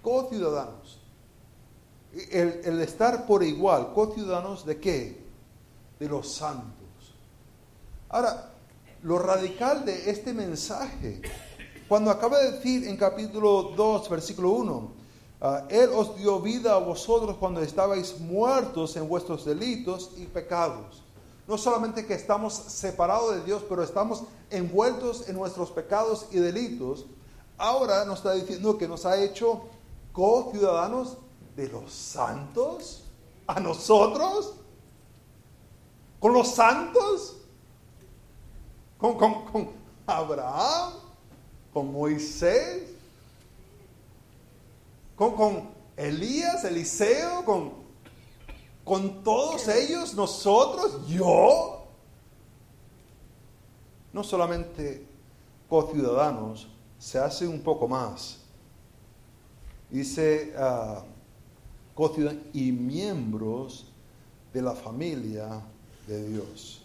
[0.00, 1.00] Co-ciudadanos.
[2.30, 5.20] El, el, estar por igual, co-ciudadanos de qué?
[5.98, 6.78] De los santos.
[8.08, 8.52] Ahora,
[9.02, 11.20] lo radical de este mensaje,
[11.88, 14.92] cuando acaba de decir en capítulo 2, versículo 1,
[15.40, 21.02] ah, Él os dio vida a vosotros cuando estabais muertos en vuestros delitos y pecados.
[21.46, 27.04] No solamente que estamos separados de Dios, pero estamos envueltos en nuestros pecados y delitos.
[27.58, 29.64] Ahora nos está diciendo que nos ha hecho
[30.12, 31.18] co-ciudadanos
[31.54, 33.04] de los santos.
[33.46, 34.54] ¿A nosotros?
[36.18, 37.36] ¿Con los santos?
[38.96, 39.70] ¿Con, con,
[40.06, 40.94] Abraham?
[41.74, 42.84] ¿Con Moisés?
[45.14, 47.44] ¿Con, con Elías, Eliseo?
[47.44, 47.83] ¿Con
[48.84, 51.86] con todos ellos, nosotros, yo.
[54.12, 55.06] No solamente
[55.68, 56.68] co-ciudadanos,
[56.98, 58.38] se hace un poco más.
[59.90, 61.02] Dice uh,
[62.52, 63.86] y miembros
[64.52, 65.62] de la familia
[66.06, 66.82] de Dios.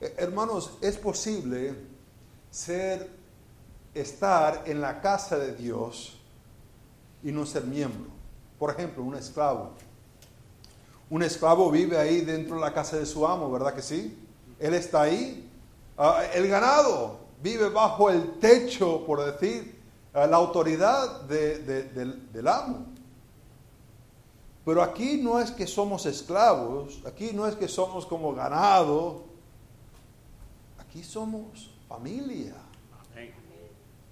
[0.00, 1.74] Eh, hermanos, es posible
[2.50, 3.08] ser,
[3.94, 6.18] estar en la casa de Dios
[7.22, 8.10] y no ser miembro.
[8.58, 9.72] Por ejemplo, un esclavo
[11.12, 14.16] un esclavo vive ahí dentro de la casa de su amo, ¿verdad que sí?
[14.58, 15.46] Él está ahí.
[15.98, 19.78] Ah, el ganado vive bajo el techo, por decir,
[20.14, 22.86] ah, la autoridad del, del amo.
[24.64, 29.24] Pero aquí no es que somos esclavos, aquí no es que somos como ganado,
[30.78, 32.54] aquí somos familia,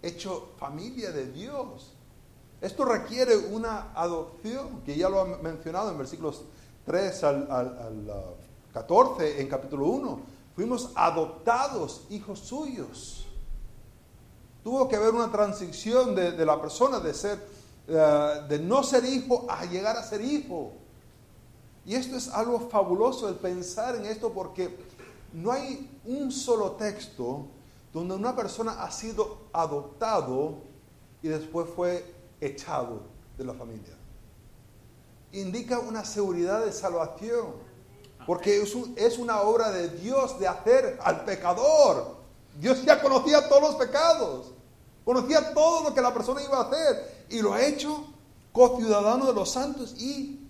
[0.03, 1.95] hecho familia de Dios.
[2.61, 6.45] Esto requiere una adopción, que ya lo ha mencionado en versículos
[6.85, 7.75] 3 al,
[8.73, 10.21] 14, uh, en capítulo 1,
[10.55, 13.27] fuimos adoptados hijos suyos.
[14.65, 17.39] Tuvo que haber una transición de, la persona de ser,
[17.89, 20.73] uh, de no ser hijo a llegar a ser hijo.
[21.85, 24.77] Y esto es algo fabuloso el pensar en esto porque
[25.33, 27.47] no hay un solo texto
[27.93, 30.59] donde una persona ha sido adoptado
[31.23, 32.05] y después fue
[32.41, 33.01] echado
[33.37, 34.00] de la familia
[35.33, 37.71] indica una seguridad de salvación.
[38.27, 42.17] Porque es, una obra de Dios de hacer al pecador.
[42.59, 44.53] Dios ya conocía todos los pecados.
[45.05, 47.27] Conocía todo lo que la persona iba a hacer.
[47.31, 48.07] Y lo ha hecho
[48.53, 50.49] co-ciudadano de los santos y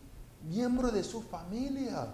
[0.49, 2.09] miembro de su familia.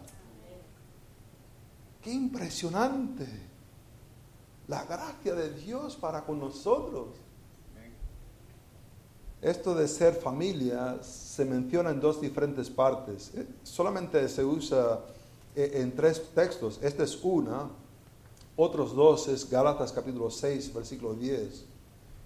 [2.02, 3.26] Qué impresionante.
[4.68, 7.08] La gracia de Dios para con nosotros.
[9.42, 13.32] Esto de ser familia se menciona en dos diferentes partes.
[13.34, 15.00] Eh, solamente se usa
[15.54, 16.78] eh, en tres textos.
[16.82, 17.68] Esta es una.
[18.56, 21.66] Otros dos es Gálatas capítulo 6, versículo 10.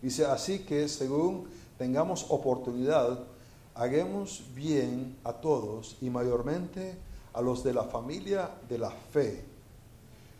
[0.00, 3.18] Dice, así que según tengamos oportunidad,
[3.74, 6.94] hagamos bien a todos y mayormente
[7.32, 9.44] a los de la familia de la fe.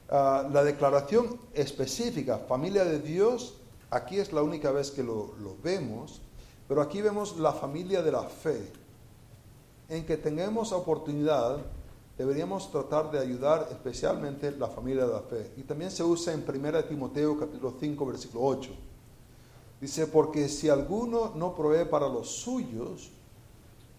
[0.08, 3.54] Ah, la declaración específica, familia de Dios,
[3.90, 6.20] aquí es la única vez que lo, lo vemos
[6.70, 8.70] pero aquí vemos la familia de la fe.
[9.88, 11.58] En que tengamos oportunidad,
[12.16, 15.50] deberíamos tratar de ayudar especialmente la familia de la fe.
[15.56, 18.70] Y también se usa en 1 Timoteo capítulo 5 versículo 8.
[19.80, 23.10] Dice, porque si alguno no provee para los suyos,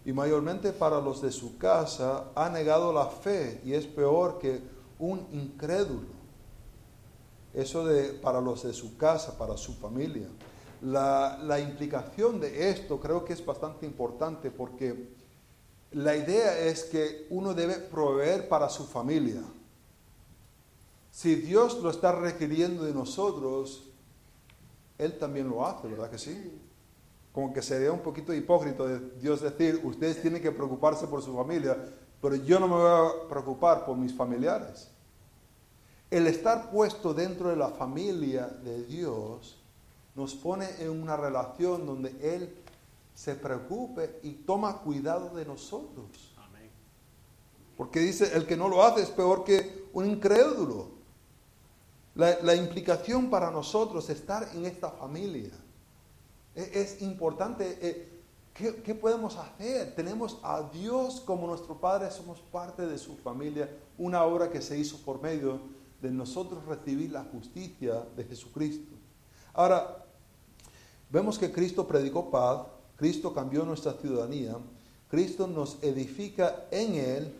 [0.06, 4.62] y mayormente para los de su casa, ha negado la fe y es peor que
[4.98, 6.08] un incrédulo.
[7.52, 10.28] Eso de para los de su casa, para su familia.
[10.82, 15.14] La, implicación de esto creo que es bastante importante porque
[15.92, 19.42] la idea es que uno debe proveer para su familia.
[21.12, 23.90] Si Dios lo está requiriendo de nosotros,
[24.98, 26.60] Él también lo hace, ¿verdad que sí?
[27.32, 31.32] Como que sería un poquito hipócrita de Dios decir, ustedes tienen que preocuparse por su
[31.36, 31.76] familia,
[32.20, 34.90] pero yo no me voy a preocupar por mis familiares.
[36.10, 39.61] El estar puesto dentro de la familia de Dios
[40.14, 42.54] nos pone en una relación donde Él
[43.14, 46.32] se preocupe y toma cuidado de nosotros.
[47.76, 50.90] Porque dice, el que no lo hace es peor que un incrédulo.
[52.14, 55.50] La, implicación para nosotros estar en esta familia
[56.54, 57.78] es, es importante.
[57.80, 58.08] Eh,
[58.52, 59.94] ¿qué, ¿Qué podemos hacer?
[59.94, 64.78] Tenemos a Dios como nuestro Padre, somos parte de su familia, una obra que se
[64.78, 65.60] hizo por medio
[66.02, 68.94] de nosotros recibir la justicia de Jesucristo.
[69.54, 70.01] Ahora,
[71.12, 74.56] vemos que Cristo predicó paz, Cristo cambió nuestra ciudadanía,
[75.10, 77.34] Cristo nos edifica en Él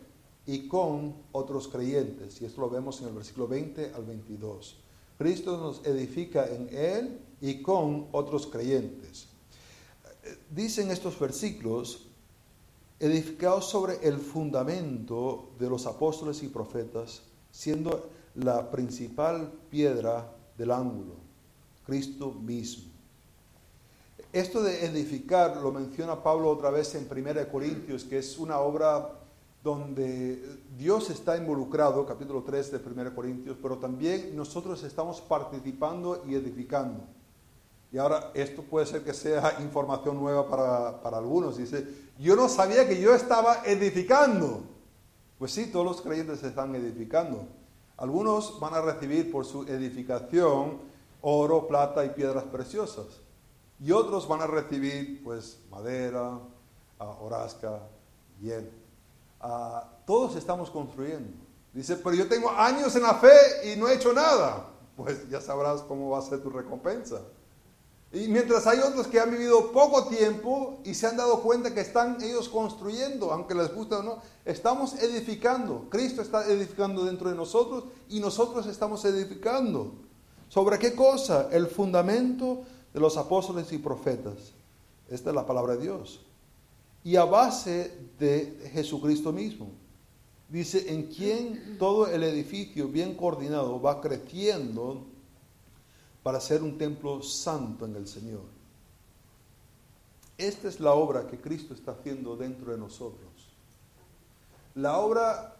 [0.45, 2.39] y con otros creyentes.
[2.41, 4.77] Y esto lo vemos en el versículo 20 al 22.
[5.17, 9.27] Cristo nos edifica en Él y con otros creyentes.
[10.53, 12.05] Dicen estos versículos,
[12.99, 21.15] edificados sobre el fundamento de los apóstoles y profetas, siendo la principal piedra del ángulo,
[21.85, 22.92] Cristo mismo.
[24.33, 29.11] Esto de edificar lo menciona Pablo otra vez en 1 Corintios, que es una obra
[29.63, 30.43] donde
[30.75, 37.01] Dios está involucrado, capítulo 3 de 1 Corintios, pero también nosotros estamos participando y edificando.
[37.91, 41.57] Y ahora esto puede ser que sea información nueva para, para algunos.
[41.57, 44.63] Dice, yo no sabía que yo estaba edificando.
[45.37, 47.45] Pues sí, todos los creyentes están edificando.
[47.97, 50.79] Algunos van a recibir por su edificación
[51.21, 53.22] oro, plata y piedras preciosas
[53.83, 56.39] y otros van a recibir pues madera,
[56.99, 57.81] uh, horazca,
[58.41, 58.69] hielo.
[59.41, 61.33] Ah, todos estamos construyendo.
[61.73, 64.69] Dice, pero yo tengo años en la fe y no he hecho nada.
[64.95, 67.19] Pues ya sabrás cómo va a ser tu recompensa.
[68.13, 71.81] Y mientras hay otros que han vivido poco tiempo y se han dado cuenta que
[71.81, 75.87] están ellos construyendo, aunque les guste o no, estamos edificando.
[75.89, 79.91] Cristo está edificando dentro de nosotros y nosotros estamos edificando.
[80.47, 81.49] ¿Sobre qué cosa?
[81.51, 82.61] El fundamento
[82.93, 84.53] de los apóstoles y profetas.
[85.09, 86.21] Esta es la palabra de Dios.
[87.03, 89.71] Y a base de Jesucristo mismo.
[90.47, 95.05] Dice, en quien todo el edificio bien coordinado va creciendo
[96.21, 98.43] para ser un templo santo en el Señor.
[100.37, 103.31] Esta es la obra que Cristo está haciendo dentro de nosotros.
[104.75, 105.55] La obra,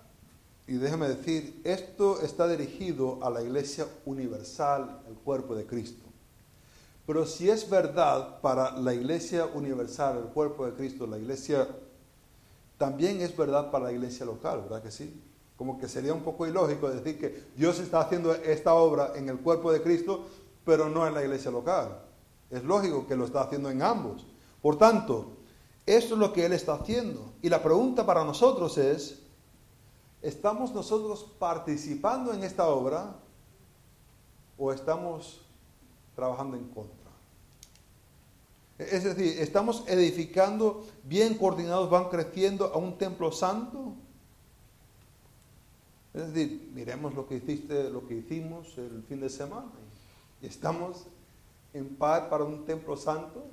[0.68, 6.03] y déjame decir, esto está dirigido a la iglesia universal, el cuerpo de Cristo.
[7.06, 11.68] Pero si es verdad para la iglesia universal, el cuerpo de Cristo, la iglesia,
[12.78, 15.22] también es verdad para la iglesia local, ¿verdad que sí?
[15.58, 19.40] Como que sería un poco ilógico decir que Dios está haciendo esta obra en el
[19.40, 20.26] cuerpo de Cristo,
[20.66, 22.00] pero no en la iglesia local.
[22.50, 24.26] Es lógico que lo está haciendo en ambos.
[24.62, 25.34] Por tanto,
[25.86, 27.34] esto es lo que Él está haciendo.
[27.42, 29.20] Y la pregunta para nosotros es,
[30.22, 33.18] ¿estamos nosotros participando en esta obra
[34.58, 35.43] o estamos
[36.16, 37.04] trabajando en contra.
[38.78, 43.94] Es decir, estamos edificando bien coordinados, van creciendo a un templo santo.
[46.14, 49.72] Es decir, miremos lo que hiciste, lo que hicimos el fin de semana.
[50.42, 51.06] Estamos
[51.74, 53.46] en par para un templo santo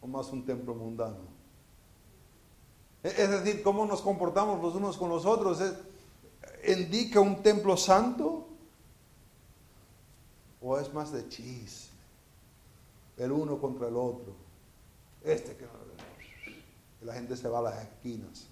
[0.00, 1.32] o más un templo mundano.
[3.02, 5.58] Es decir, cómo nos comportamos los unos con los otros.
[6.66, 8.48] ¿Indica un templo santo
[10.62, 11.88] ¿O es más de chis?
[13.16, 14.32] El uno contra el otro.
[15.24, 15.66] Este que
[17.04, 18.46] la gente se va a las esquinas.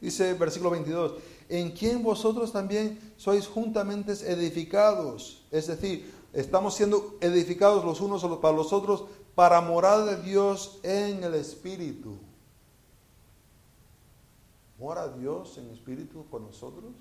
[0.00, 1.14] Dice el versículo 22,
[1.48, 5.44] en quien vosotros también sois juntamente edificados.
[5.50, 9.04] Es decir, estamos siendo edificados los unos para los otros
[9.34, 12.16] para morar de Dios en el Espíritu.
[14.78, 16.92] ¿Mora Dios en Espíritu con nosotros?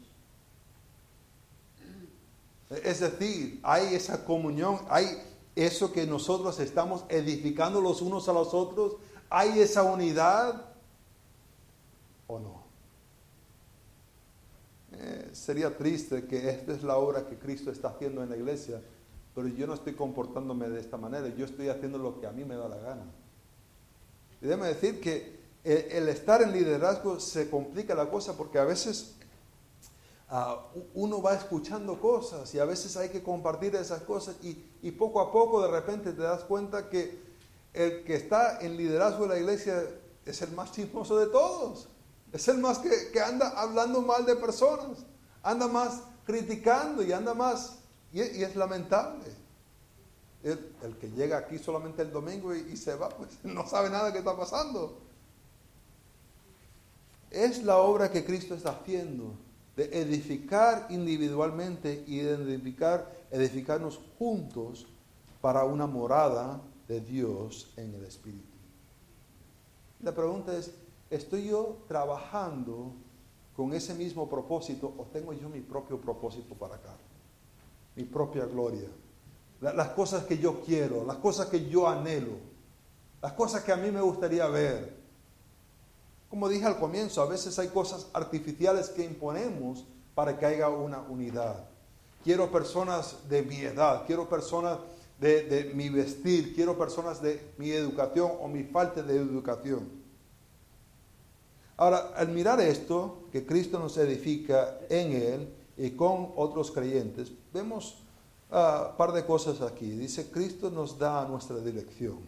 [2.69, 5.05] Es decir, hay esa comunión, hay
[5.55, 8.95] eso que nosotros estamos edificando los unos a los otros,
[9.29, 10.65] hay esa unidad
[12.27, 12.63] o no.
[14.91, 18.81] Eh, sería triste que esta es la obra que Cristo está haciendo en la iglesia,
[19.33, 22.45] pero yo no estoy comportándome de esta manera, yo estoy haciendo lo que a mí
[22.45, 23.05] me da la gana.
[24.41, 29.15] Y déjeme decir que el estar en liderazgo se complica la cosa porque a veces
[30.93, 35.31] Uno va escuchando cosas y a veces hay que compartir esas cosas y, poco a
[35.31, 37.19] poco de repente te das cuenta que
[37.73, 39.83] el que está en liderazgo de la iglesia
[40.25, 41.87] es el más chismoso de todos.
[42.31, 44.99] Es el más que, anda hablando mal de personas.
[45.41, 47.79] Anda más criticando y anda más.
[48.13, 49.25] Y, es lamentable.
[50.43, 54.11] El, que llega aquí solamente el domingo y, y se va, pues no sabe nada
[54.11, 54.99] que está pasando.
[57.31, 59.48] Es la obra que Cristo está haciendo
[59.79, 64.85] de edificar individualmente y edificar, edificarnos juntos
[65.39, 68.57] para una morada de Dios en el Espíritu.
[70.01, 70.73] La pregunta es,
[71.09, 72.91] ¿estoy yo trabajando
[73.55, 76.97] con ese mismo propósito o tengo yo mi propio propósito para acá?
[77.95, 78.89] Mi propia gloria.
[79.61, 82.33] las cosas que yo quiero, las cosas que yo anhelo,
[83.21, 84.98] las cosas que a mí me gustaría ver.
[86.29, 90.99] Como dije al comienzo, a veces hay cosas artificiales que imponemos para que haya una
[90.99, 91.65] unidad.
[92.23, 94.77] Quiero personas de mi edad, quiero personas
[95.19, 99.89] de, mi vestir, quiero personas de mi educación o mi falta de educación.
[101.77, 108.03] Ahora, al mirar esto, que Cristo nos edifica en Él y con otros creyentes, vemos
[108.51, 109.89] un ah, par de cosas aquí.
[109.91, 112.19] Dice, Cristo nos da nuestra dirección.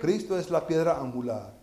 [0.00, 1.55] Cristo es la piedra angular.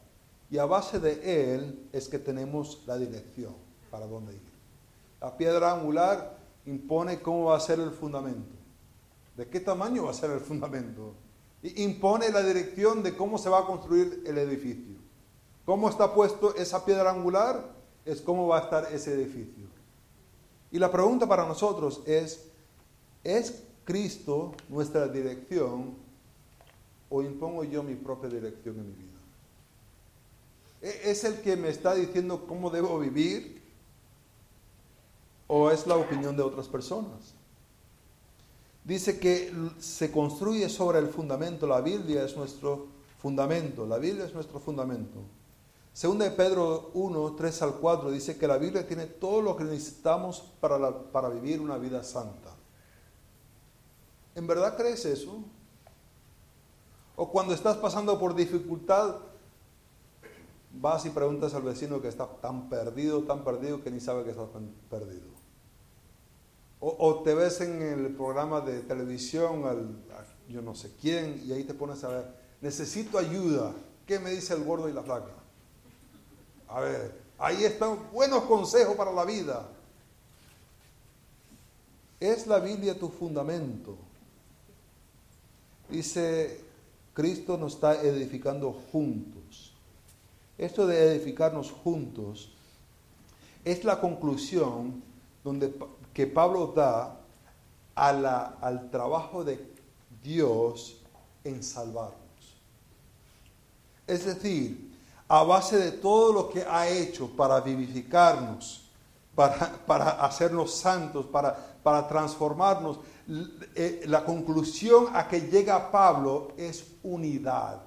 [0.54, 3.56] Y a base de Él es que tenemos la dirección
[3.89, 4.51] para dónde ir.
[5.20, 6.38] La piedra angular
[6.68, 8.56] impone cómo va a ser el fundamento.
[9.36, 11.16] ¿De qué tamaño va a ser el fundamento?
[11.64, 14.93] Y impone la dirección de cómo se va a construir el edificio.
[15.66, 17.72] ¿Cómo está puesto esa piedra angular?
[18.06, 19.66] Es cómo va a estar ese edificio.
[20.70, 22.45] Y la pregunta para nosotros es,
[23.24, 25.95] ¿es Cristo nuestra dirección
[27.10, 29.12] o impongo yo mi propia dirección en mi vida?
[30.84, 33.63] ¿E-, ¿Es el que me está diciendo cómo debo vivir?
[35.47, 37.34] ¿O es la opinión de otras personas?
[38.84, 41.65] Dice que se construye sobre el fundamento.
[41.65, 43.88] La Biblia es nuestro fundamento.
[43.88, 45.19] La Biblia es nuestro fundamento.
[45.93, 49.63] Según de Pedro 1, 3 al 4, dice que la Biblia tiene todo lo que
[49.63, 52.49] necesitamos para, para vivir una vida santa.
[54.36, 55.43] ¿En verdad crees eso?
[57.15, 59.17] O cuando estás pasando por dificultad,
[60.74, 64.32] vas y preguntas al vecino que está tan perdido, tan perdido que ni sabe que
[64.32, 64.47] está
[64.89, 65.34] perdido.
[66.86, 69.95] O, te ves en el programa de televisión, al,
[70.49, 72.26] yo no sé quién, y ahí te pones a ver,
[72.59, 73.74] necesito ayuda.
[74.05, 75.32] ¿Qué me dice el gordo y la flaca?
[76.67, 79.65] A ver, ahí están buenos consejos para la vida.
[82.19, 83.97] ¿Es la Biblia tu fundamento?
[85.89, 86.59] Dice,
[87.13, 89.43] Cristo nos está edificando juntos.
[90.58, 92.51] Esto de edificarnos juntos
[93.66, 95.04] es la conclusión
[95.43, 95.74] donde,
[96.14, 97.20] que Pablo da
[97.95, 99.74] al trabajo de
[100.24, 100.97] Dios
[101.43, 102.14] en salvarnos.
[104.08, 104.93] Es decir,
[105.28, 108.82] a base de todo lo que ha hecho para vivificarnos,
[109.36, 112.99] para, hacernos santos, para, para transformarnos,
[113.76, 117.82] eh, la conclusión a que llega Pablo es unidad.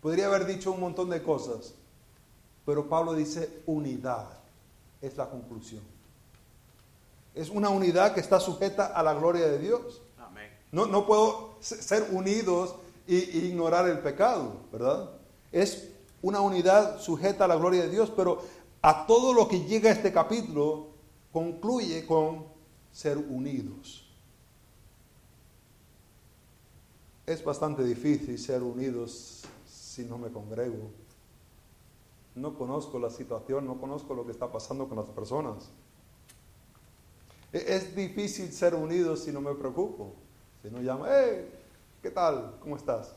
[0.00, 1.74] Podría haber dicho un montón de cosas,
[2.64, 4.28] pero Pablo dice unidad.
[5.00, 5.82] Es la conclusión.
[7.34, 10.02] Es una unidad que está sujeta a la gloria de Dios.
[10.70, 12.74] No, no puedo ser unidos
[13.06, 15.10] e ignorar el pecado, ¿verdad?
[15.50, 15.88] Es
[16.20, 18.42] una unidad sujeta a la gloria de Dios, pero
[18.82, 20.88] a todo lo que llega a este capítulo
[21.32, 22.46] concluye con
[22.92, 24.04] ser unidos.
[27.24, 29.44] Es bastante difícil ser unidos
[29.98, 30.92] si no me congrego.
[32.36, 35.70] No conozco la situación, no conozco lo que está pasando con las personas.
[37.52, 40.14] E-, es difícil ser unidos si no me preocupo.
[40.62, 41.50] Si no llamo, hey,
[42.00, 42.58] ¿qué tal?
[42.60, 43.12] ¿Cómo estás?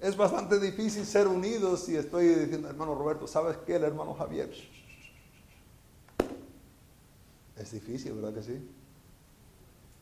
[0.00, 3.76] Es bastante difícil ser unidos si estoy diciendo, hermano Roberto, ¿sabes qué?
[3.76, 4.50] El hermano Javier.
[7.58, 8.70] Es difícil, ¿verdad que sí?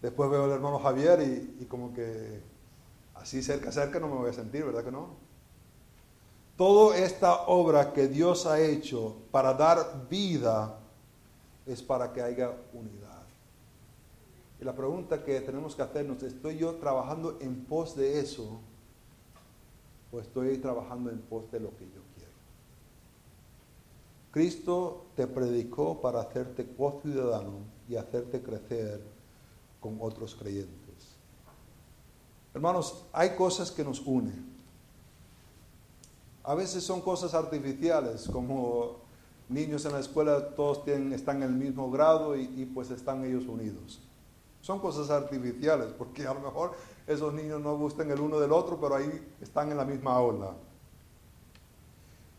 [0.00, 2.40] Después veo al hermano Javier y como que
[3.16, 5.16] así cerca, cerca no me voy a sentir, ¿verdad que no?
[6.56, 10.78] Toda esta obra que Dios ha hecho para dar vida
[11.66, 13.24] es para que haya unidad.
[14.60, 18.60] Y la pregunta que tenemos que hacernos, ¿estoy yo trabajando en pos de eso
[20.10, 22.32] o estoy trabajando en pos de lo que yo quiero?
[24.30, 27.58] Cristo te predicó para hacerte co-ciudadano
[27.88, 29.02] y hacerte crecer
[29.80, 30.85] con otros creyentes.
[32.56, 34.46] Hermanos, hay cosas que nos unen.
[36.42, 38.96] A veces son cosas artificiales, como
[39.50, 43.44] niños en la escuela, todos tienen, están en el mismo grado y, pues están ellos
[43.46, 44.00] unidos.
[44.62, 46.72] Son cosas artificiales, porque a lo mejor
[47.06, 50.54] esos niños no gusten el uno del otro, pero ahí están en la misma ola.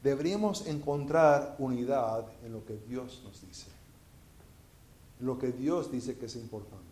[0.02, 3.68] Deberíamos encontrar unidad en lo que Dios nos dice,
[5.20, 6.87] en lo que Dios dice que es importante,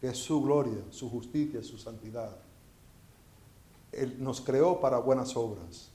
[0.00, 2.36] que es su gloria, su justicia, su santidad.
[3.92, 5.90] Él nos creó para buenas obras.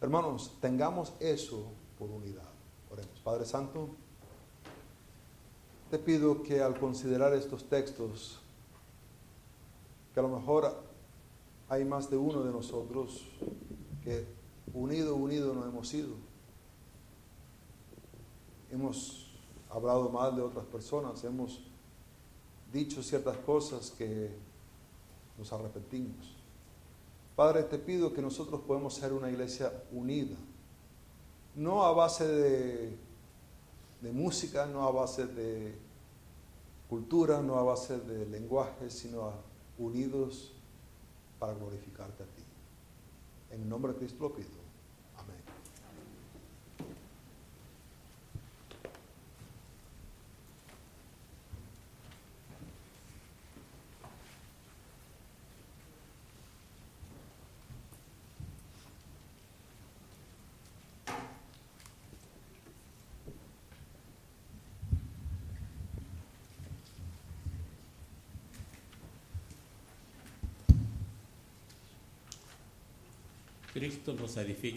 [0.00, 2.48] Hermanos, tengamos eso por unidad.
[2.90, 3.18] Oremos.
[3.20, 3.88] Padre Santo,
[5.90, 8.38] te pido que al considerar estos textos,
[10.14, 10.74] que a lo mejor
[11.68, 13.24] hay más de uno de nosotros
[14.02, 14.26] que
[14.72, 16.14] unido, unido no hemos sido.
[18.70, 19.34] Hemos
[19.70, 21.62] hablado mal de otras personas, hemos
[22.72, 24.30] dicho ciertas cosas que
[25.36, 26.36] nos arrepentimos.
[27.36, 30.36] Padre, te pido que nosotros podamos ser una iglesia unida,
[31.54, 32.98] no a base de,
[34.12, 35.74] música, no a base de
[36.88, 39.34] cultura, no a base de lenguaje, sino a,
[39.78, 40.52] unidos
[41.38, 42.42] para glorificarte a ti.
[43.50, 44.67] En nombre de Cristo lo pido.
[73.78, 74.76] Cristo nos edifica